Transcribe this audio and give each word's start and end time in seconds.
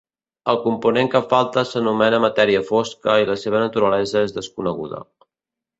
El 0.53 0.57
component 0.61 1.11
que 1.15 1.21
falta 1.33 1.65
s'anomena 1.73 2.23
matèria 2.25 2.65
fosca 2.71 3.19
i 3.25 3.29
la 3.33 3.37
seva 3.45 3.65
naturalesa 3.67 4.27
és 4.31 4.37
desconeguda. 4.41 5.07